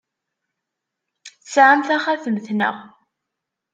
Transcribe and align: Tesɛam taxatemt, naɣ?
Tesɛam 1.41 1.79
taxatemt, 1.87 2.45
naɣ? 2.53 2.75